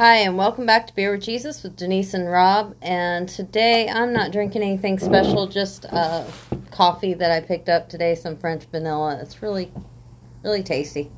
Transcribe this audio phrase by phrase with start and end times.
[0.00, 2.76] Hi, and welcome back to Beer with Jesus with Denise and Rob.
[2.80, 6.24] And today I'm not drinking anything special, just uh,
[6.70, 9.18] coffee that I picked up today, some French vanilla.
[9.20, 9.72] It's really,
[10.44, 11.10] really tasty.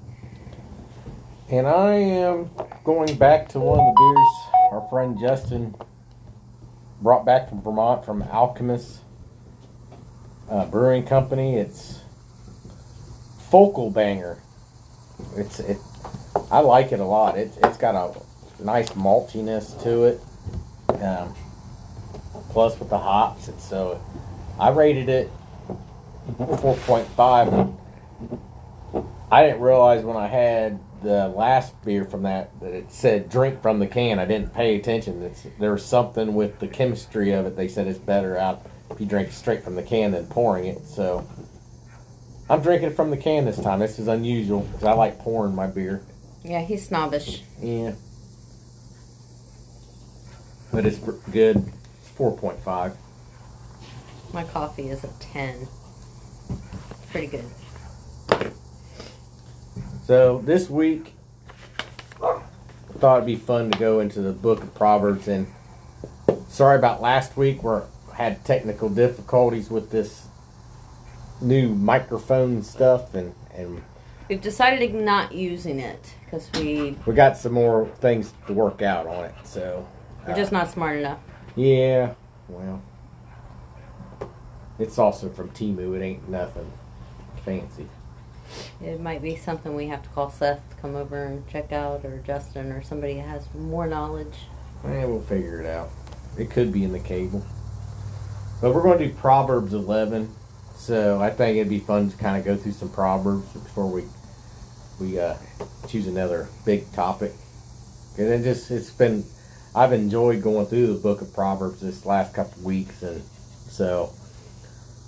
[1.51, 2.48] And I am
[2.82, 5.75] going back to one of the beers our friend Justin
[7.03, 9.01] brought back from Vermont from Alchemist
[10.49, 11.57] uh, Brewing Company.
[11.57, 11.99] It's
[13.51, 14.39] Focal Banger.
[15.37, 15.77] It's it.
[16.51, 17.37] I like it a lot.
[17.37, 18.30] It's it's got a
[18.62, 20.20] nice maltiness to it.
[21.02, 21.34] Um,
[22.51, 24.02] plus with the hops, it's so.
[24.59, 25.30] I rated it
[26.37, 27.70] four point five.
[29.30, 33.62] I didn't realize when I had the last beer from that that it said drink
[33.62, 34.18] from the can.
[34.18, 35.23] I didn't pay attention.
[35.23, 37.56] It's, there was something with the chemistry of it.
[37.56, 40.84] They said it's better out if you drink straight from the can than pouring it.
[40.84, 41.27] So
[42.51, 43.79] I'm drinking from the can this time.
[43.79, 46.02] This is unusual because I like pouring my beer.
[46.42, 47.42] Yeah, he's snobbish.
[47.62, 47.92] Yeah.
[50.80, 50.98] But it's
[51.30, 51.59] good.
[52.01, 52.96] It's 4.5.
[54.32, 55.68] My coffee is a 10.
[57.10, 57.45] Pretty good.
[60.07, 61.13] So this week,
[62.23, 62.41] I
[62.99, 65.28] thought it'd be fun to go into the book of Proverbs.
[65.28, 65.49] And
[66.49, 70.28] sorry about last week, where I had technical difficulties with this
[71.43, 73.82] new microphone stuff, and and
[74.31, 78.81] We've decided to not using it because we, we got some more things to work
[78.81, 79.34] out on it.
[79.44, 79.87] So
[80.31, 81.19] we're just not smart enough.
[81.56, 82.14] yeah,
[82.48, 82.82] well,
[84.78, 85.97] it's also from Temu.
[85.97, 86.70] It ain't nothing
[87.44, 87.86] fancy.
[88.82, 92.04] It might be something we have to call Seth to come over and check out,
[92.04, 94.34] or Justin, or somebody that has more knowledge.
[94.84, 95.91] Eh, we'll figure it out.
[96.38, 97.44] It could be in the cable.
[98.60, 100.34] But we're going to do Proverbs 11.
[100.76, 104.04] So I think it'd be fun to kind of go through some Proverbs before we
[104.98, 105.34] we uh,
[105.88, 107.32] choose another big topic.
[108.19, 109.25] And it just, it's been,
[109.75, 113.03] I've enjoyed going through the book of Proverbs this last couple weeks.
[113.03, 113.22] And
[113.69, 114.12] so,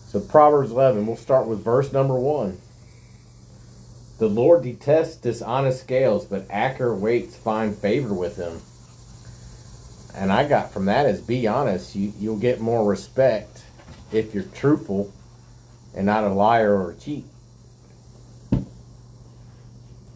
[0.06, 2.58] so Proverbs 11, we'll start with verse number one.
[4.18, 8.60] The Lord detests dishonest scales, but accurate weights find favor with him
[10.14, 11.94] and I got from that is be honest.
[11.96, 13.64] You you'll get more respect
[14.10, 15.12] if you're truthful
[15.94, 17.24] and not a liar or a cheat.
[18.52, 18.56] I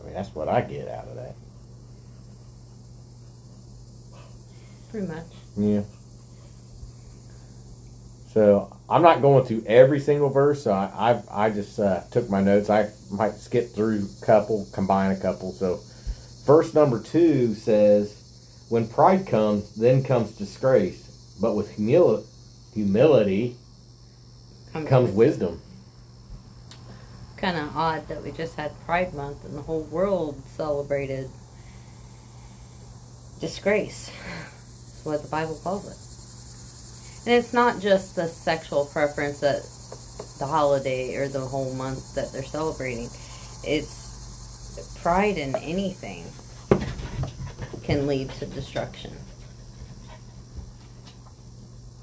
[0.05, 1.34] mean that's what I get out of that.
[4.97, 5.27] Pretty much.
[5.59, 5.83] Yeah.
[8.33, 10.62] So I'm not going through every single verse.
[10.62, 12.71] So I I, I just uh, took my notes.
[12.71, 15.53] I might skip through a couple, combine a couple.
[15.53, 15.81] So
[16.47, 18.17] verse number two says,
[18.71, 22.25] "When pride comes, then comes disgrace, but with humili-
[22.73, 23.57] humility
[24.87, 25.61] comes wisdom."
[27.37, 31.28] Kind of odd that we just had Pride Month and the whole world celebrated
[33.41, 34.11] disgrace.
[35.06, 35.97] What the Bible calls it.
[37.27, 39.62] And it's not just the sexual preference that
[40.39, 43.09] the holiday or the whole month that they're celebrating.
[43.65, 46.25] It's pride in anything
[47.83, 49.12] can lead to destruction.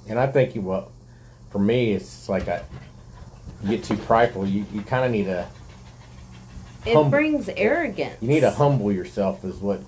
[0.07, 0.89] And I think you what
[1.51, 2.65] for me it's like a
[3.63, 4.45] you get too prideful.
[4.47, 5.47] You you kind of need to
[6.85, 8.17] It brings arrogance.
[8.21, 9.81] you need to humble yourself is what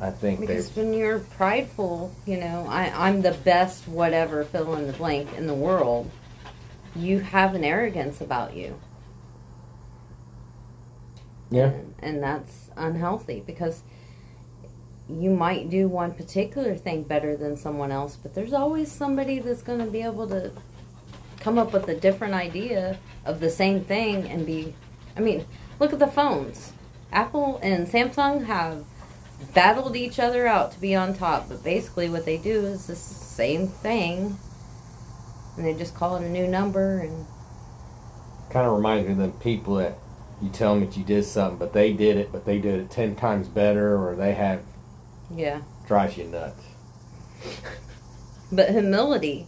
[0.00, 4.86] I think Because when you're prideful, you know, I, I'm the best whatever fill in
[4.86, 6.10] the blank in the world,
[6.96, 8.80] you have an arrogance about you.
[11.50, 13.82] yeah And, and that's unhealthy because
[15.08, 19.62] you might do one particular thing better than someone else, but there's always somebody that's
[19.62, 20.52] going to be able to
[21.40, 24.74] come up with a different idea of the same thing and be.
[25.16, 25.46] I mean,
[25.80, 26.72] look at the phones.
[27.12, 28.84] Apple and Samsung have
[29.54, 32.96] battled each other out to be on top, but basically what they do is the
[32.96, 34.38] same thing,
[35.56, 37.26] and they just call it a new number and
[38.50, 39.96] kind of reminds me of them people that
[40.42, 42.90] you tell them that you did something, but they did it, but they did it
[42.90, 44.62] ten times better, or they have
[45.34, 45.60] yeah.
[45.86, 46.64] drives you nuts.
[48.52, 49.46] But humility,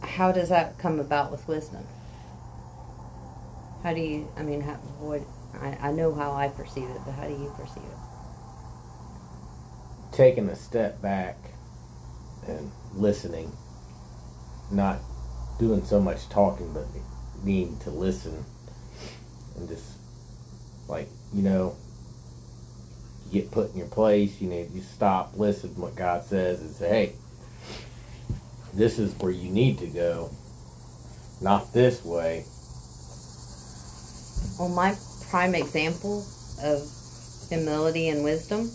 [0.00, 1.86] how does that come about with wisdom?
[3.82, 5.22] How do you, I mean, how, what,
[5.54, 7.98] I, I know how I perceive it, but how do you perceive it?
[10.12, 11.36] Taking a step back
[12.46, 13.52] and listening,
[14.70, 14.98] not
[15.58, 16.86] doing so much talking, but
[17.44, 18.44] needing to listen
[19.56, 19.92] and just
[20.88, 21.76] like you know
[23.26, 26.60] you get put in your place you need you stop listen to what god says
[26.60, 27.12] and say hey
[28.74, 30.30] this is where you need to go
[31.40, 32.44] not this way
[34.58, 34.96] Well, my
[35.28, 36.26] prime example
[36.62, 36.90] of
[37.48, 38.70] humility and wisdom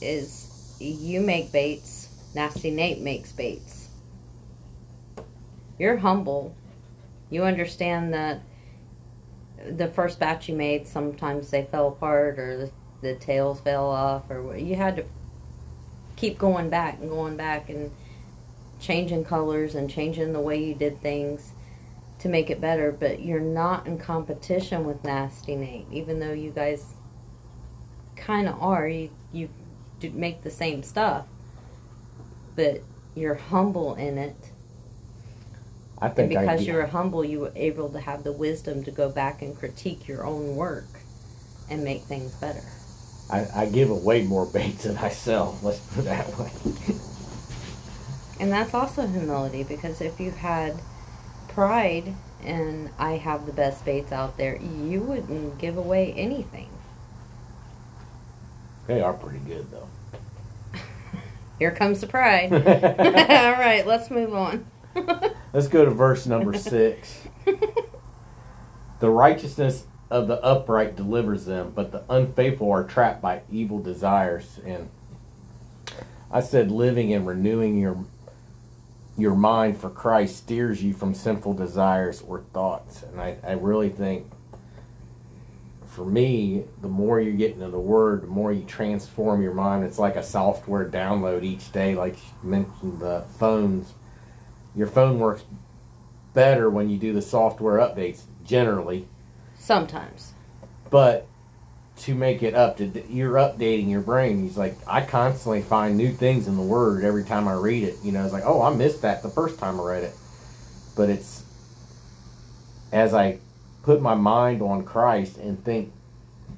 [0.00, 3.88] is you make baits, Nasty Nate makes baits.
[5.78, 6.54] You're humble.
[7.28, 8.42] You understand that
[9.68, 12.72] the first batch you made, sometimes they fell apart or the,
[13.02, 15.04] the tails fell off, or you had to
[16.16, 17.90] keep going back and going back and
[18.80, 21.52] changing colors and changing the way you did things
[22.20, 22.92] to make it better.
[22.92, 26.94] But you're not in competition with Nasty Nate, even though you guys
[28.16, 28.88] kind of are.
[28.88, 29.48] You you
[30.00, 31.26] do make the same stuff,
[32.56, 32.82] but
[33.14, 34.36] you're humble in it.
[36.02, 38.32] I And think I because get- you were humble, you were able to have the
[38.32, 40.86] wisdom to go back and critique your own work
[41.68, 42.62] and make things better.
[43.30, 45.58] I, I give away more baits than I sell.
[45.62, 46.50] Let's put it that way.
[48.40, 50.80] And that's also humility because if you had
[51.54, 56.68] pride and I have the best baits out there, you wouldn't give away anything.
[58.86, 59.88] They are pretty good though.
[61.58, 62.52] Here comes the pride.
[62.54, 64.66] All right, let's move on.
[65.52, 67.22] Let's go to verse number six.
[69.00, 74.58] the righteousness of the upright delivers them, but the unfaithful are trapped by evil desires.
[74.64, 74.88] And
[76.30, 78.04] I said, living and renewing your
[79.18, 83.02] your mind for Christ steers you from sinful desires or thoughts.
[83.02, 84.30] And I, I really think,
[85.86, 89.84] for me, the more you get into the Word, the more you transform your mind.
[89.84, 93.94] It's like a software download each day, like you mentioned the phones
[94.74, 95.42] your phone works
[96.32, 99.06] better when you do the software updates generally
[99.58, 100.32] Sometimes.
[100.90, 101.26] but
[102.00, 104.42] to make it up to you're updating your brain.
[104.42, 107.96] He's like i constantly find new things in the word every time i read it.
[108.02, 110.14] You know it's like oh i missed that the first time i read it.
[110.96, 111.44] But it's
[112.92, 113.38] as i
[113.82, 115.92] put my mind on christ and think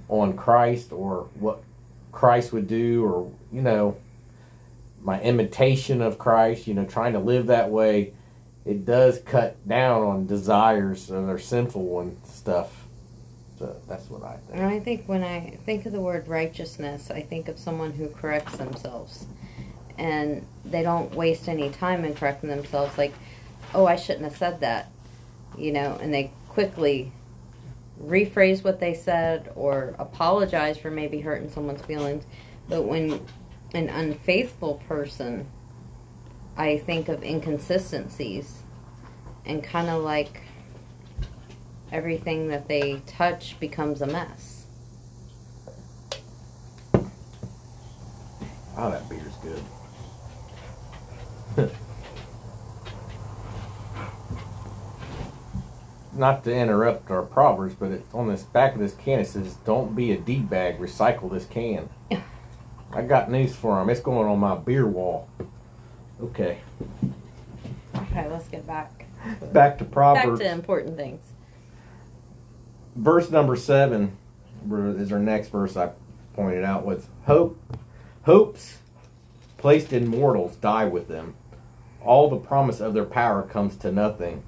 [0.09, 1.63] on christ or what
[2.11, 3.97] christ would do or you know
[5.03, 8.13] my imitation of christ you know trying to live that way
[8.65, 12.82] it does cut down on desires that their sinful and stuff
[13.63, 17.13] so that's what i think And I think when I think of the word righteousness,
[17.13, 19.27] I think of someone who corrects themselves.
[19.97, 23.13] And they don't waste any time in correcting themselves, like,
[23.73, 24.91] oh, I shouldn't have said that.
[25.57, 27.13] You know, and they quickly
[28.03, 32.25] rephrase what they said or apologize for maybe hurting someone's feelings.
[32.69, 33.25] But when
[33.75, 35.47] an unfaithful person,
[36.57, 38.63] I think of inconsistencies
[39.47, 40.43] and kind of like
[41.93, 44.67] everything that they touch becomes a mess.
[48.77, 49.35] Oh, that beer's
[51.57, 51.71] good.
[56.15, 59.55] Not to interrupt our proverbs, but it's on this back of this can it says,
[59.65, 60.79] "Don't be a d bag.
[60.79, 61.89] Recycle this can."
[62.93, 63.89] I got news for him.
[63.89, 65.29] It's going on my beer wall.
[66.23, 66.59] Okay,
[67.97, 69.07] Okay, let's get back.
[69.53, 70.41] back to Back proverbs.
[70.41, 71.32] to important things.
[72.95, 74.17] Verse number seven
[74.71, 75.77] is our next verse.
[75.77, 75.91] I
[76.35, 77.61] pointed out was hope.
[78.25, 78.79] Hopes
[79.59, 81.35] placed in mortals die with them.
[82.01, 84.43] All the promise of their power comes to nothing.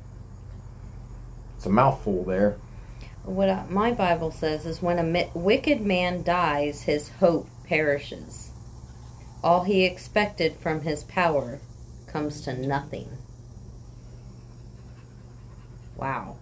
[1.57, 2.59] It's a mouthful there.
[3.25, 8.51] What my Bible says is when a wicked man dies, his hope perishes.
[9.43, 11.61] All he expected from his power
[12.07, 13.09] comes to nothing.
[15.97, 16.37] Wow.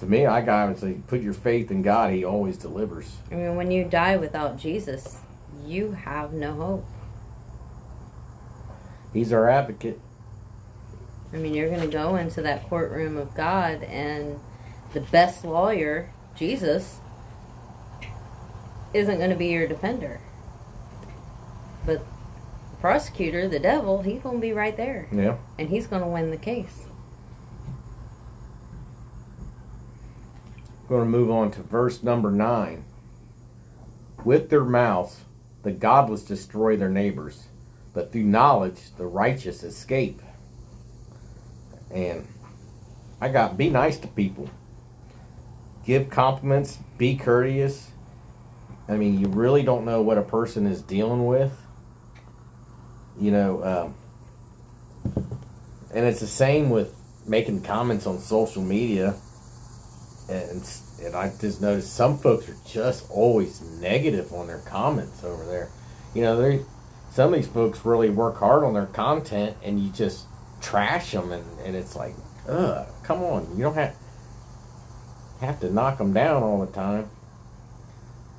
[0.00, 2.12] To me, I got to say, put your faith in God.
[2.12, 3.16] He always delivers.
[3.30, 5.18] I mean, when you die without Jesus,
[5.64, 6.86] you have no hope.
[9.12, 10.00] He's our advocate.
[11.32, 14.38] I mean, you're going to go into that courtroom of God, and
[14.92, 16.98] the best lawyer, Jesus,
[18.92, 20.20] isn't going to be your defender.
[21.86, 22.00] But
[22.70, 25.36] the prosecutor, the devil, he's going to be right there, Yeah.
[25.58, 26.86] and he's going to win the case.
[30.86, 32.84] We're going to move on to verse number nine.
[34.22, 35.20] With their mouths,
[35.62, 37.46] the godless destroy their neighbors,
[37.94, 40.20] but through knowledge, the righteous escape.
[41.90, 42.28] And
[43.18, 44.50] I got be nice to people,
[45.86, 47.90] give compliments, be courteous.
[48.86, 51.58] I mean, you really don't know what a person is dealing with.
[53.18, 55.14] You know, um,
[55.94, 56.94] and it's the same with
[57.26, 59.14] making comments on social media
[60.28, 60.68] and
[61.02, 65.68] and I just noticed some folks are just always negative on their comments over there.
[66.14, 66.64] You know, they
[67.10, 70.26] some of these folks really work hard on their content, and you just
[70.60, 72.14] trash them, and, and it's like,
[72.48, 73.94] ugh, come on, you don't have
[75.40, 77.10] have to knock them down all the time.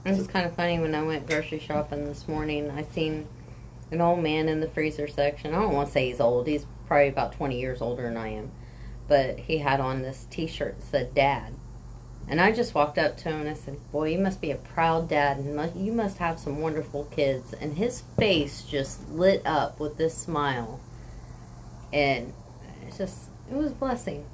[0.05, 2.69] It was kind of funny when I went grocery shopping this morning.
[2.69, 3.27] I seen
[3.91, 5.53] an old man in the freezer section.
[5.53, 6.47] I don't want to say he's old.
[6.47, 8.51] He's probably about 20 years older than I am.
[9.07, 11.53] But he had on this T-shirt that said "Dad,"
[12.27, 14.55] and I just walked up to him and I said, "Boy, you must be a
[14.55, 19.79] proud dad, and you must have some wonderful kids." And his face just lit up
[19.79, 20.79] with this smile,
[21.93, 22.33] and
[22.87, 24.25] it's just it was a blessing.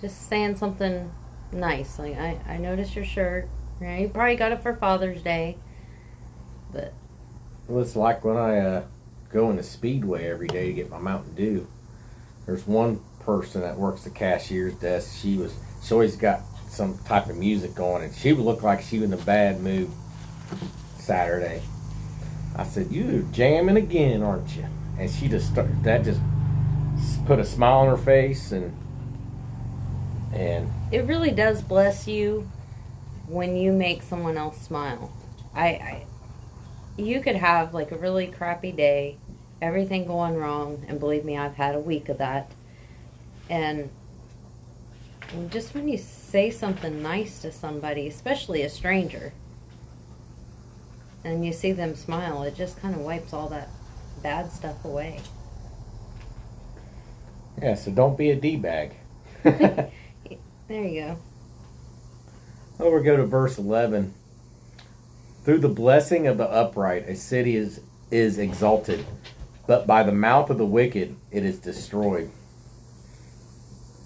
[0.00, 1.10] Just saying something
[1.52, 1.98] nice.
[1.98, 3.48] Like I, I noticed your shirt.
[3.80, 5.56] You, you probably got it for Father's Day,
[6.72, 6.92] but
[7.66, 8.84] Well, it's like when I uh,
[9.32, 11.66] go in the Speedway every day to get my Mountain Dew.
[12.46, 15.18] There's one person that works the cashier's desk.
[15.20, 16.40] She was, she always got
[16.74, 19.60] some type of music going, and she would look like she was in a bad
[19.60, 19.90] mood
[20.98, 21.62] Saturday.
[22.56, 24.66] I said, "You are jamming again, aren't you?"
[24.98, 25.82] And she just started.
[25.84, 26.20] That just
[27.26, 28.74] put a smile on her face, and
[30.32, 32.50] and it really does bless you
[33.26, 35.12] when you make someone else smile.
[35.54, 36.06] I, I
[36.96, 39.16] you could have like a really crappy day,
[39.60, 42.50] everything going wrong, and believe me, I've had a week of that.
[43.48, 43.90] And
[45.50, 49.32] just when you say something nice to somebody, especially a stranger,
[51.24, 53.68] and you see them smile, it just kind of wipes all that
[54.22, 55.20] bad stuff away.
[57.60, 57.74] yeah.
[57.74, 58.94] So don't be a d bag.
[60.66, 61.18] There you go.
[62.80, 64.14] Over go to verse 11.
[65.44, 69.04] Through the blessing of the upright, a city is, is exalted,
[69.66, 72.30] but by the mouth of the wicked, it is destroyed.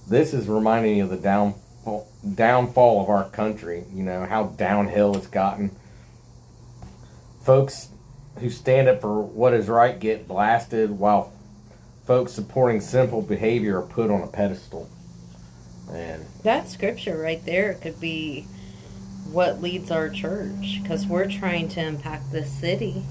[0.09, 5.17] This is reminding me of the downfall, downfall of our country, you know, how downhill
[5.17, 5.77] it's gotten.
[7.43, 7.89] Folks
[8.39, 11.33] who stand up for what is right get blasted, while
[12.07, 14.89] folks supporting sinful behavior are put on a pedestal.
[15.93, 18.47] And That scripture right there could be
[19.31, 23.05] what leads our church because we're trying to impact this city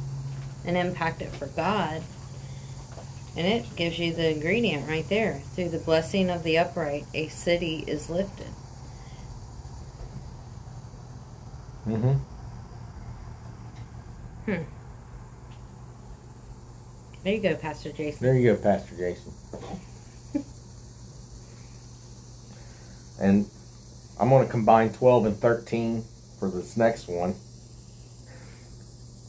[0.65, 2.01] and impact it for God.
[3.37, 5.41] And it gives you the ingredient right there.
[5.53, 8.47] Through the blessing of the upright, a city is lifted.
[11.87, 12.13] mm-hmm.
[14.51, 14.63] Hmm.
[17.23, 18.25] There you go, Pastor Jason.
[18.25, 19.33] There you go, Pastor Jason.
[23.19, 23.49] and
[24.19, 26.03] I'm going to combine 12 and 13
[26.39, 27.35] for this next one.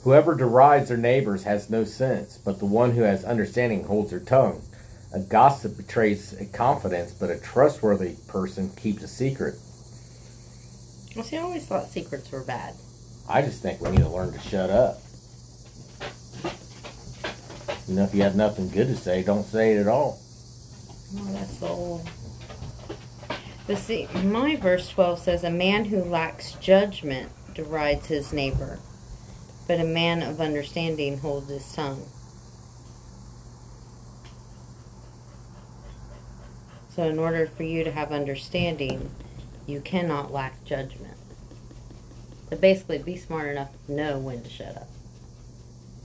[0.05, 4.21] Whoever derides their neighbors has no sense, but the one who has understanding holds their
[4.21, 4.63] tongue.
[5.13, 9.55] A gossip betrays a confidence, but a trustworthy person keeps a secret.
[11.17, 12.75] Well, see, I always thought secrets were bad.
[13.29, 14.99] I just think we need to learn to shut up.
[17.89, 20.21] You know, if you have nothing good to say, don't say it at all.
[21.17, 22.09] Oh, that's the old.
[23.67, 28.79] But see, my verse 12 says, A man who lacks judgment derides his neighbor,
[29.69, 32.03] but a man of understanding holds his tongue.
[36.89, 39.11] So, in order for you to have understanding,
[39.67, 41.17] you cannot lack judgment.
[42.49, 44.89] So, basically, be smart enough to know when to shut up.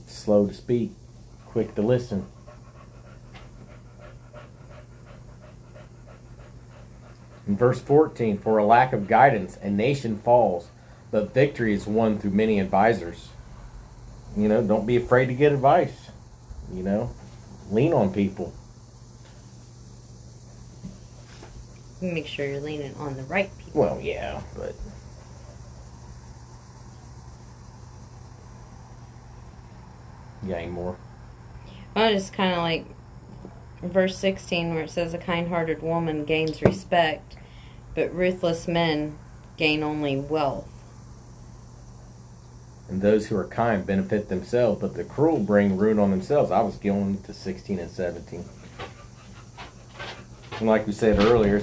[0.06, 0.92] Slow to speak,
[1.46, 2.26] quick to listen.
[7.48, 10.68] In verse 14, for a lack of guidance, a nation falls,
[11.10, 13.30] but victory is won through many advisors.
[14.36, 16.10] You know, don't be afraid to get advice.
[16.72, 17.10] You know,
[17.70, 18.52] lean on people.
[22.00, 23.80] Make sure you're leaning on the right people.
[23.80, 24.74] Well, yeah, but.
[30.46, 30.96] Any more?
[31.96, 32.84] Well, it's kind of like
[33.82, 37.36] verse 16 where it says, A kind hearted woman gains respect,
[37.94, 39.18] but ruthless men
[39.56, 40.68] gain only wealth.
[42.94, 46.52] And those who are kind benefit themselves, but the cruel bring ruin on themselves.
[46.52, 48.44] I was going to 16 and 17.
[50.60, 51.60] And like we said earlier,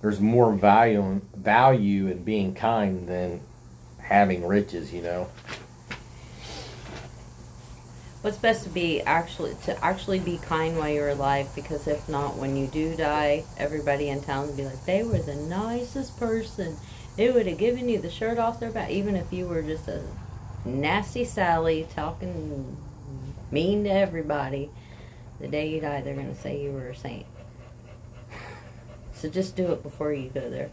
[0.00, 3.42] there's more value value in being kind than
[3.98, 5.28] having riches, you know.
[8.22, 12.38] What's best to be actually to actually be kind while you're alive because if not,
[12.38, 16.78] when you do die, everybody in town will be like, they were the nicest person.
[17.16, 19.86] They would have given you the shirt off their back, even if you were just
[19.88, 20.02] a
[20.64, 22.76] nasty Sally talking
[23.50, 24.70] mean to everybody.
[25.40, 27.26] The day you die, they're gonna say you were a saint.
[29.14, 30.70] So just do it before you go there.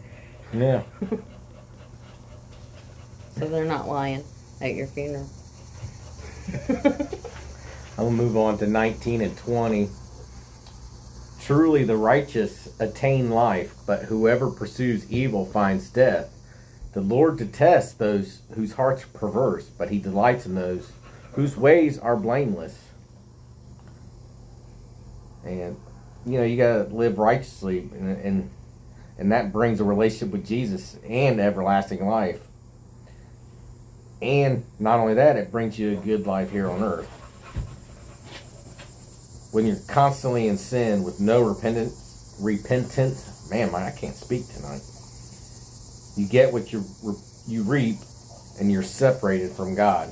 [0.51, 0.83] Yeah.
[3.38, 4.24] So they're not lying
[4.62, 5.27] at your funeral.
[6.69, 9.89] I'm gonna move on to 19 and 20.
[11.41, 16.29] Truly, the righteous attain life, but whoever pursues evil finds death.
[16.93, 20.91] The Lord detests those whose hearts are perverse, but he delights in those
[21.33, 22.77] whose ways are blameless.
[25.43, 25.77] And
[26.25, 28.50] you know, you gotta live righteously and and,
[29.17, 32.41] and that brings a relationship with Jesus and everlasting life.
[34.21, 37.20] And not only that, it brings you a good life here on earth.
[39.51, 44.81] When you're constantly in sin with no repentance, repentance, man, I can't speak tonight.
[46.15, 46.86] You get what you
[47.48, 47.98] you reap,
[48.60, 50.10] and you're separated from God.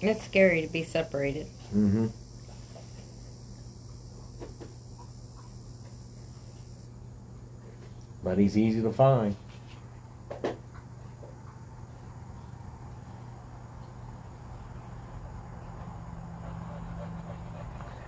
[0.00, 1.46] It's scary to be separated.
[1.74, 2.06] Mm-hmm.
[8.22, 9.36] But he's easy to find.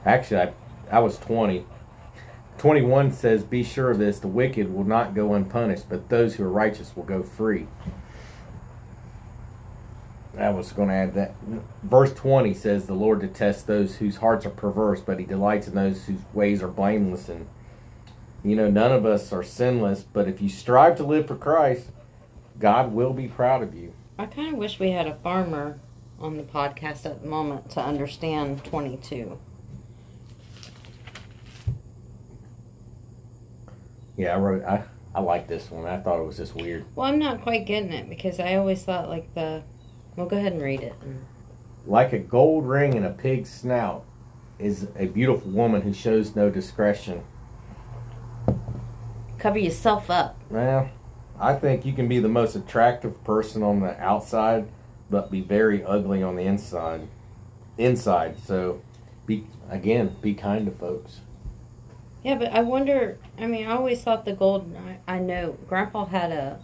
[0.08, 0.52] Actually, I,
[0.90, 1.66] I was 20.
[2.56, 6.44] 21 says, Be sure of this the wicked will not go unpunished, but those who
[6.44, 7.66] are righteous will go free.
[10.38, 11.34] I was going to add that.
[11.82, 15.74] Verse 20 says, The Lord detests those whose hearts are perverse, but he delights in
[15.74, 17.28] those whose ways are blameless.
[17.28, 17.46] And,
[18.42, 21.90] you know, none of us are sinless, but if you strive to live for Christ,
[22.58, 23.92] God will be proud of you.
[24.18, 25.80] I kind of wish we had a farmer
[26.18, 29.38] on the podcast at the moment to understand 22.
[34.18, 34.64] Yeah, I wrote.
[34.64, 34.84] I
[35.14, 35.86] I like this one.
[35.86, 36.84] I thought it was just weird.
[36.94, 39.62] Well, I'm not quite getting it because I always thought like the.
[40.16, 40.94] Well, go ahead and read it.
[41.86, 44.04] Like a gold ring in a pig's snout
[44.58, 47.22] is a beautiful woman who shows no discretion.
[49.38, 50.36] Cover yourself up.
[50.50, 50.90] Well,
[51.38, 54.66] I think you can be the most attractive person on the outside,
[55.08, 57.06] but be very ugly on the inside.
[57.78, 58.82] Inside, so
[59.24, 61.20] be again, be kind to folks.
[62.22, 63.18] Yeah, but I wonder.
[63.38, 64.74] I mean, I always thought the gold.
[64.76, 66.60] I, I know Grandpa had a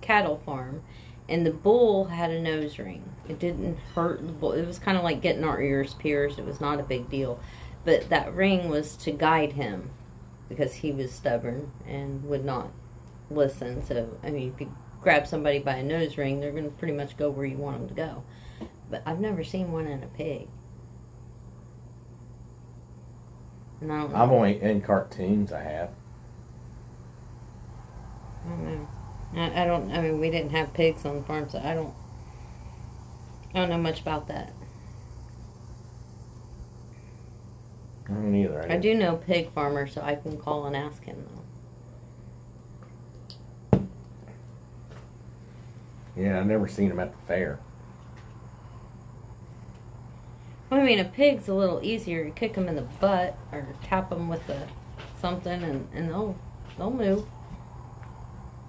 [0.00, 0.82] cattle farm,
[1.28, 3.10] and the bull had a nose ring.
[3.28, 4.52] It didn't hurt the bull.
[4.52, 6.38] It was kind of like getting our ears pierced.
[6.38, 7.40] It was not a big deal,
[7.84, 9.90] but that ring was to guide him
[10.48, 12.70] because he was stubborn and would not
[13.30, 13.84] listen.
[13.84, 16.94] So, I mean, if you grab somebody by a nose ring, they're going to pretty
[16.94, 18.24] much go where you want them to go.
[18.90, 20.48] But I've never seen one in a pig.
[23.84, 24.10] I know.
[24.14, 25.52] I've only in cartoons.
[25.52, 25.90] I have.
[28.44, 28.88] I don't know.
[29.36, 29.92] I, I don't.
[29.92, 31.94] I mean, we didn't have pigs on the farm, so I don't.
[33.54, 34.52] I don't know much about that.
[38.08, 38.70] I don't either.
[38.70, 41.26] I do know pig farmer, so I can call and ask him
[43.70, 43.80] though.
[46.16, 47.58] Yeah, I've never seen him at the fair.
[50.63, 52.24] Well, I mean, a pig's a little easier.
[52.24, 54.66] You kick them in the butt or tap them with a
[55.20, 56.36] something, and, and they'll
[56.76, 57.26] they'll move.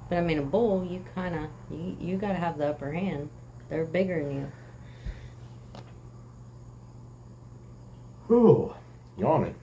[0.10, 2.91] But I mean, a bull, you kind of you you got to have the upper
[2.91, 3.30] hand.
[3.70, 4.52] They're bigger than you.
[8.36, 8.74] Ooh,
[9.18, 9.56] yawning.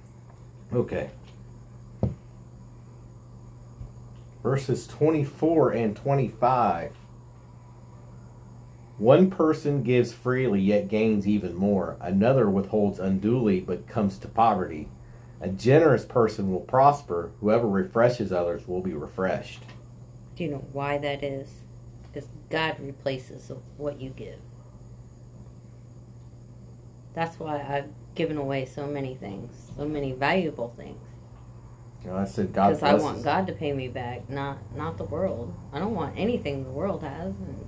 [0.72, 1.10] Okay.
[4.42, 6.92] Verses 24 and 25.
[8.98, 11.96] One person gives freely yet gains even more.
[12.00, 14.88] Another withholds unduly but comes to poverty.
[15.40, 17.32] A generous person will prosper.
[17.40, 19.62] Whoever refreshes others will be refreshed.
[20.36, 21.48] Do you know why that is?
[22.02, 24.38] Because God replaces what you give.
[27.14, 31.00] That's why I've given away so many things, so many valuable things.
[32.04, 34.98] You know, I said God Because I want God to pay me back, not not
[34.98, 35.54] the world.
[35.72, 37.66] I don't want anything the world has, and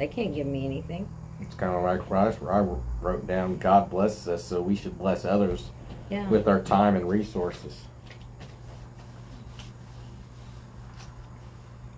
[0.00, 1.06] they can't give me anything.
[1.42, 2.60] It's kind of like what I I
[3.02, 3.58] wrote down.
[3.58, 5.68] God blesses us, so we should bless others
[6.08, 6.26] Yeah.
[6.28, 7.82] with our time and resources.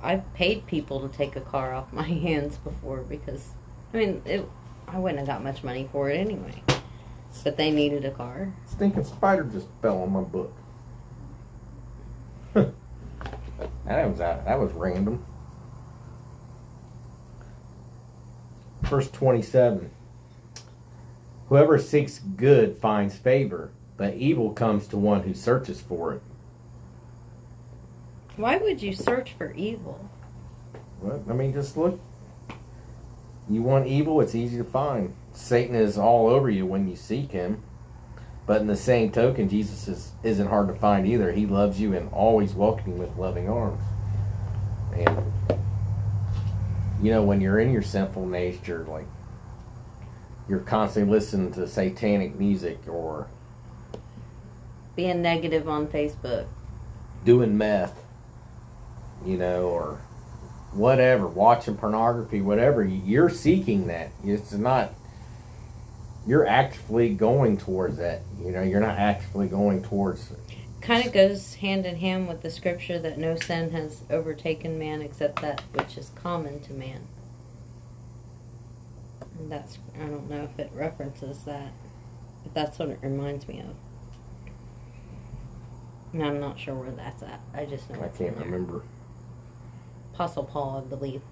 [0.02, 3.50] I've paid people to take a car off my hands before because,
[3.94, 4.48] I mean, it,
[4.88, 6.60] I wouldn't have got much money for it anyway.
[7.44, 8.52] But they needed a car.
[8.66, 10.52] Stinking spider just fell on my book.
[12.54, 12.74] that
[13.86, 14.44] was that.
[14.44, 15.24] That was random.
[18.92, 19.90] Verse twenty-seven.
[21.48, 26.22] Whoever seeks good finds favor, but evil comes to one who searches for it.
[28.36, 30.10] Why would you search for evil?
[31.00, 32.00] Well, I mean, just look.
[33.48, 35.14] You want evil, it's easy to find.
[35.32, 37.62] Satan is all over you when you seek him.
[38.44, 41.32] But in the same token, Jesus is, isn't hard to find either.
[41.32, 43.80] He loves you and always welcoming with loving arms.
[44.94, 45.31] And,
[47.02, 49.06] you know, when you're in your sinful nature, like,
[50.48, 53.28] you're constantly listening to satanic music or
[54.96, 56.46] Being negative on Facebook.
[57.24, 58.04] doing meth,
[59.24, 60.00] you know, or
[60.72, 64.10] whatever, watching pornography, whatever, you're seeking that.
[64.24, 64.94] It's not,
[66.26, 68.22] you're actively going towards that.
[68.42, 70.32] You know, you're not actively going towards.
[70.82, 75.00] Kind of goes hand in hand with the scripture that no sin has overtaken man
[75.00, 77.06] except that which is common to man.
[79.38, 81.70] And that's, I don't know if it references that,
[82.42, 83.76] but that's what it reminds me of.
[86.12, 87.40] And I'm not sure where that's at.
[87.54, 88.82] I just know I can't remember.
[90.12, 91.22] Apostle Paul, I believe.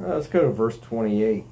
[0.00, 1.46] Uh, let's go to verse 28.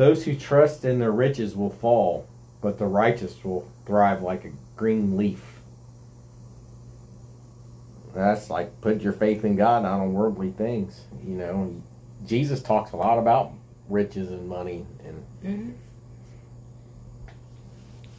[0.00, 2.26] Those who trust in their riches will fall,
[2.62, 5.60] but the righteous will thrive like a green leaf.
[8.14, 11.02] That's like put your faith in God, not on worldly things.
[11.22, 11.82] You know,
[12.26, 13.52] Jesus talks a lot about
[13.90, 15.70] riches and money, and hmm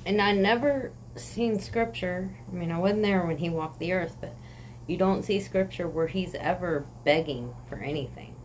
[0.05, 2.29] And I never seen scripture.
[2.47, 4.35] I mean, I wasn't there when he walked the earth, but
[4.85, 8.35] you don't see scripture where he's ever begging for anything.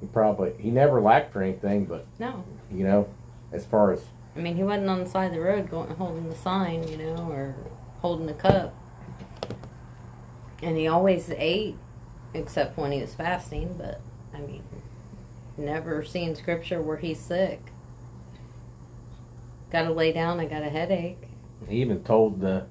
[0.00, 1.84] He probably he never lacked for anything.
[1.86, 2.44] But No.
[2.70, 3.08] you know,
[3.52, 4.04] as far as
[4.36, 6.98] I mean, he wasn't on the side of the road going holding the sign, you
[6.98, 7.54] know, or
[8.00, 8.74] holding the cup.
[10.62, 11.76] And he always ate,
[12.34, 13.74] except when he was fasting.
[13.78, 14.00] But
[14.34, 14.62] I mean,
[15.56, 17.60] never seen scripture where he's sick.
[19.70, 20.38] Got to lay down.
[20.40, 21.28] I got a headache.
[21.68, 22.66] he even told the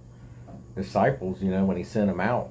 [0.76, 2.50] disciples, you know, when he sent them out,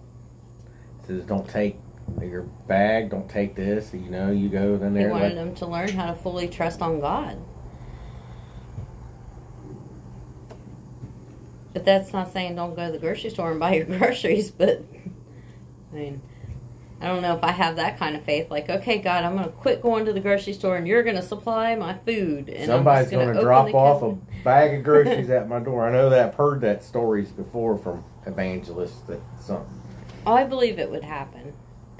[1.06, 1.78] says, "Don't take
[2.22, 3.10] your bag.
[3.10, 3.92] Don't take this.
[3.92, 6.48] You know, you go in He there." wanted let- them to learn how to fully
[6.48, 7.38] trust on God.
[11.72, 14.84] But that's not saying don't go to the grocery store and buy your groceries, but
[15.92, 16.22] I mean,
[17.00, 18.48] I don't know if I have that kind of faith.
[18.50, 21.16] Like, okay, God, I'm going to quit going to the grocery store and you're going
[21.16, 22.48] to supply my food.
[22.48, 24.22] And Somebody's gonna going to drop off cabinet.
[24.40, 25.86] a bag of groceries at my door.
[25.88, 29.66] I know that I've heard that stories before from evangelists that something.
[30.26, 31.52] Oh, I believe it would happen.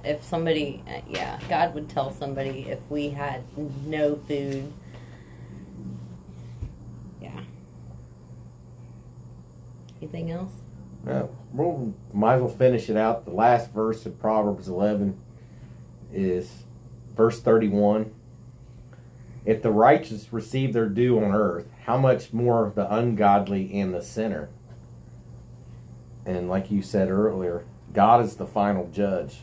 [0.04, 3.42] If somebody, yeah, God would tell somebody if we had
[3.86, 4.72] no food.
[7.22, 7.40] Yeah.
[10.00, 10.52] Anything else?
[11.08, 13.24] Uh, we'll might as well finish it out.
[13.24, 15.18] The last verse of Proverbs 11
[16.12, 16.64] is
[17.14, 18.14] verse 31.
[19.44, 24.02] If the righteous receive their due on earth, how much more the ungodly and the
[24.02, 24.48] sinner?
[26.24, 29.42] And like you said earlier, God is the final judge.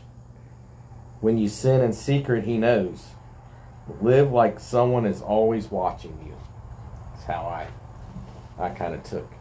[1.22, 3.06] When you sin in secret, He knows.
[4.00, 6.34] Live like someone is always watching you.
[7.12, 7.68] That's how I,
[8.58, 9.32] I kind of took,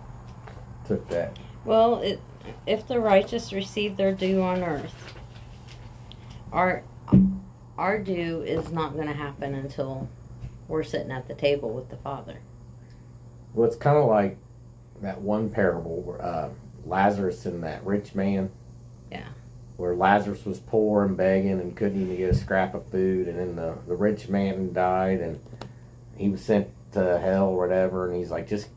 [0.88, 1.38] took that.
[1.66, 2.22] Well, it,
[2.68, 5.16] if the righteous receive their due on earth,
[6.52, 6.84] our
[7.78, 10.08] our due is not going to happen until
[10.68, 12.42] we're sitting at the table with the Father.
[13.56, 14.38] Well, it's kind of like
[15.02, 16.50] that one parable where uh,
[16.86, 18.52] Lazarus and that rich man.
[19.12, 19.30] Yeah.
[19.82, 23.40] Where Lazarus was poor and begging and couldn't even get a scrap of food, and
[23.40, 25.40] then the, the rich man died and
[26.16, 28.70] he was sent to hell or whatever, and he's like, just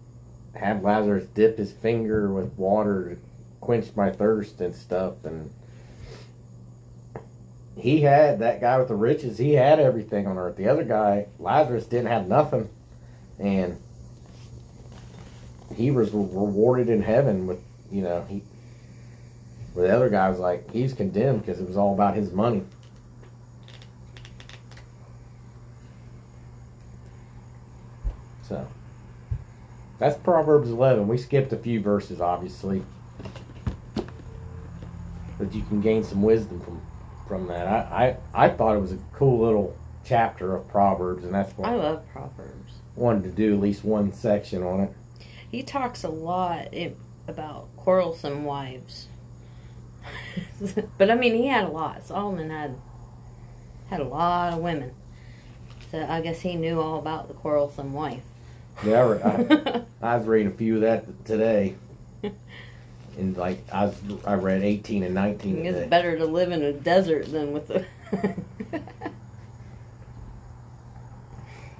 [0.54, 3.20] have Lazarus dip his finger with water to
[3.60, 5.26] quench my thirst and stuff.
[5.26, 5.52] And
[7.76, 10.56] he had, that guy with the riches, he had everything on earth.
[10.56, 12.70] The other guy, Lazarus, didn't have nothing.
[13.38, 13.78] And
[15.76, 18.42] he was rewarded in heaven with, you know, he.
[19.74, 22.62] Where the other guy was like, he's condemned because it was all about his money.
[28.42, 28.66] So,
[29.98, 31.08] that's Proverbs 11.
[31.08, 32.82] We skipped a few verses, obviously.
[35.38, 36.80] But you can gain some wisdom from
[37.26, 37.66] from that.
[37.66, 41.70] I, I, I thought it was a cool little chapter of Proverbs, and that's why
[41.72, 42.74] I love Proverbs.
[42.96, 44.92] wanted to do at least one section on it.
[45.50, 46.92] He talks a lot i-
[47.26, 49.08] about quarrelsome wives.
[50.98, 52.04] but I mean, he had a lot.
[52.04, 52.76] Solomon had
[53.90, 54.92] had a lot of women.
[55.90, 58.22] So I guess he knew all about the quarrelsome wife.
[58.84, 61.76] Yeah, I, re- I, I was reading a few of that today,
[63.16, 63.92] and like I
[64.24, 67.84] I read eighteen and nineteen it's better to live in a desert than with the.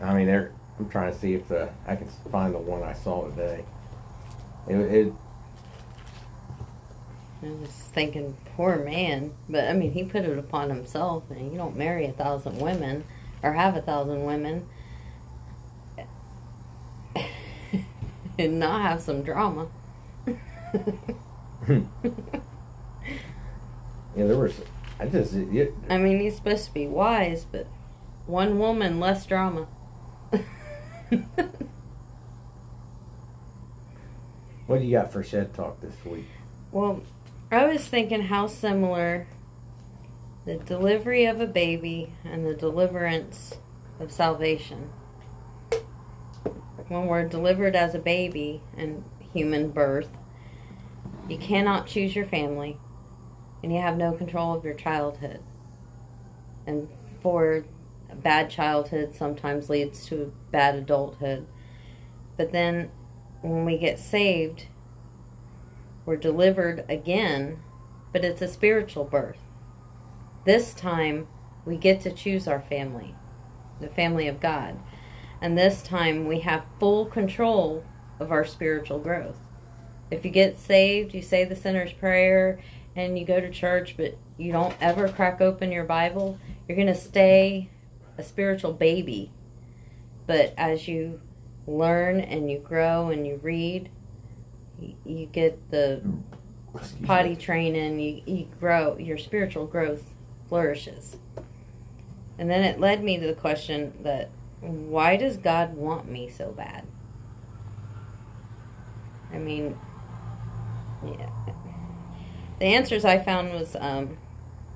[0.01, 3.29] I mean, I'm trying to see if the I can find the one I saw
[3.29, 3.65] today.
[4.69, 5.13] It, it
[7.43, 9.33] I was thinking, poor man.
[9.49, 13.05] But I mean, he put it upon himself, and you don't marry a thousand women
[13.43, 14.67] or have a thousand women
[18.39, 19.69] and not have some drama.
[21.65, 21.85] Hmm.
[24.17, 24.61] yeah, there was.
[24.99, 27.67] I just it, I mean, he's supposed to be wise, but
[28.27, 29.67] one woman, less drama.
[34.67, 36.27] What do you got for shed talk this week?
[36.73, 37.03] well,
[37.55, 39.27] I was thinking how similar
[40.45, 43.59] the delivery of a baby and the deliverance
[43.99, 44.91] of salvation.
[46.89, 50.11] When we're delivered as a baby and human birth,
[51.29, 52.79] you cannot choose your family
[53.63, 55.41] and you have no control of your childhood.
[56.67, 56.89] And
[57.23, 57.65] for
[58.11, 61.47] a bad childhood sometimes leads to bad adulthood.
[62.37, 62.91] But then
[63.41, 64.67] when we get saved,
[66.07, 67.63] we're delivered again,
[68.13, 69.39] but it's a spiritual birth.
[70.45, 71.29] This time
[71.65, 73.15] we get to choose our family,
[73.81, 74.79] the family of God.
[75.41, 77.85] And this time we have full control
[78.21, 79.39] of our spiritual growth.
[80.11, 82.61] If you get saved, you say the sinner's prayer
[82.95, 86.39] and you go to church, but you don't ever crack open your Bible,
[86.69, 87.71] you're going to stay
[88.17, 89.33] a spiritual baby.
[90.27, 91.21] But as you
[91.67, 93.91] learn and you grow and you read,
[94.81, 96.03] you, get the
[96.75, 97.37] Excuse potty me.
[97.37, 100.13] training, you, you grow, your spiritual growth
[100.49, 101.17] flourishes.
[102.39, 106.51] And then it led me to the question that why does God want me so
[106.51, 106.85] bad?
[109.33, 109.79] I mean,
[111.07, 111.31] yeah.
[112.59, 114.17] The answers I found was um,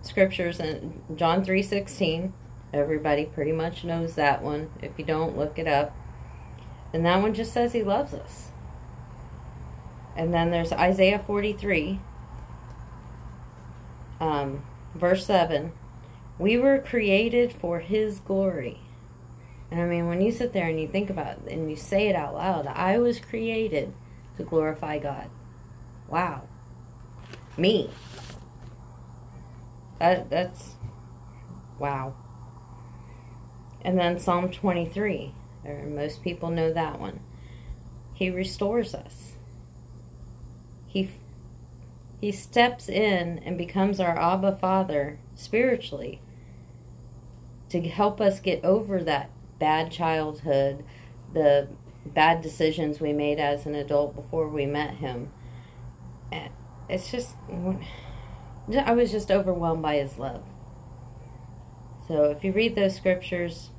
[0.03, 2.33] scriptures in John three sixteen.
[2.73, 4.71] Everybody pretty much knows that one.
[4.83, 5.97] If you don't, look it up.
[6.93, 8.51] And that one just says He loves us.
[10.19, 12.01] And then there's Isaiah forty three,
[14.21, 15.73] um, verse seven.
[16.41, 18.81] We were created for His glory.
[19.71, 22.09] And I mean, when you sit there and you think about it and you say
[22.09, 23.95] it out loud, I was created
[24.37, 25.31] to glorify God.
[26.09, 26.49] Wow.
[27.57, 27.89] Me.
[30.01, 30.75] That that's
[31.79, 32.17] wow.
[33.83, 35.33] And then Psalm 23.
[35.65, 37.21] Or most people know that one.
[38.15, 39.38] He restores us.
[40.89, 41.11] He
[42.21, 46.21] he steps in and becomes our Abba Father spiritually
[47.69, 50.85] to help us get over that bad childhood,
[51.33, 51.69] the
[52.05, 55.31] bad decisions we made as an adult before we met him.
[56.89, 57.37] It's just,
[58.75, 60.43] I was just overwhelmed by his love.
[62.09, 63.71] So if you read those scriptures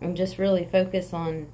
[0.00, 1.48] and just really focus on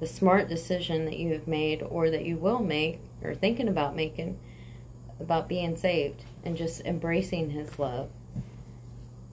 [0.00, 3.96] the smart decision that you have made or that you will make or thinking about
[3.96, 4.38] making
[5.18, 8.10] about being saved and just embracing his love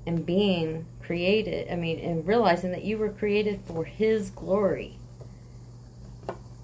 [0.05, 4.97] and being created i mean and realizing that you were created for his glory.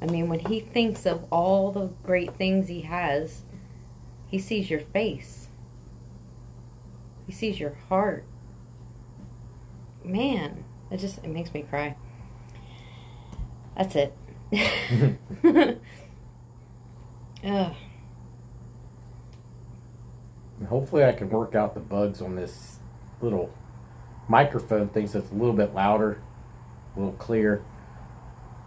[0.02, 3.42] I mean when he thinks of all the great things he has
[4.28, 5.48] he sees your face.
[7.26, 8.24] He sees your heart.
[10.04, 11.96] Man it just it makes me cry
[13.80, 14.14] that's it
[17.44, 17.74] Ugh.
[20.68, 22.80] Hopefully, I can work out the bugs on this
[23.22, 23.54] little
[24.28, 26.22] microphone thing so it's a little bit louder,
[26.96, 27.64] a little clear.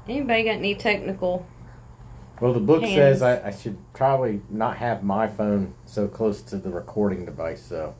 [0.08, 1.46] anybody got any technical
[2.40, 2.94] Well, the book Hands.
[2.94, 7.62] says I, I should probably not have my phone so close to the recording device,
[7.62, 7.94] so.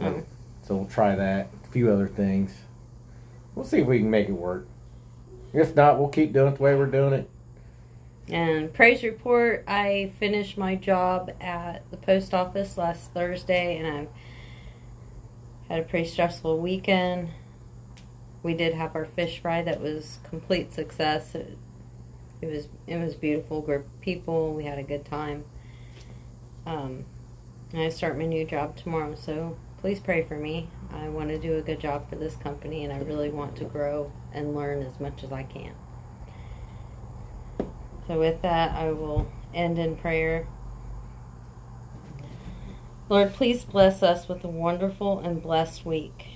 [0.00, 0.22] Oh.
[0.62, 1.48] So we'll try that.
[1.64, 2.54] A few other things.
[3.54, 4.66] We'll see if we can make it work.
[5.54, 7.30] If not, we'll keep doing it the way we're doing it.
[8.28, 15.72] And praise report, I finished my job at the post office last Thursday and I
[15.72, 17.28] had a pretty stressful weekend.
[18.42, 21.34] We did have our fish fry that was complete success.
[21.34, 21.56] It,
[22.40, 24.54] it was it was beautiful group of people.
[24.54, 25.44] We had a good time.
[26.66, 27.04] Um,
[27.74, 30.68] I start my new job tomorrow, so please pray for me.
[30.92, 33.64] I want to do a good job for this company and I really want to
[33.64, 35.72] grow and learn as much as I can.
[38.06, 40.46] So, with that, I will end in prayer.
[43.08, 46.26] Lord, please bless us with a wonderful and blessed week.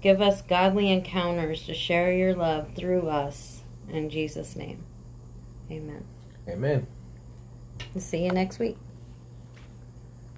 [0.00, 3.62] Give us godly encounters to share your love through us.
[3.88, 4.84] In Jesus' name,
[5.70, 6.04] amen.
[6.48, 6.86] Amen.
[7.96, 8.76] See you next week.